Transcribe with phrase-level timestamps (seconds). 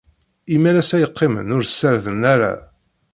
[0.55, 2.53] Imalas ay qqimen ur ssarden ara.